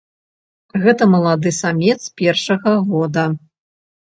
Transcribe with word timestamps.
Гэта 0.85 1.03
малады 1.11 1.53
самец 1.61 1.99
першага 2.23 2.75
года. 2.89 3.29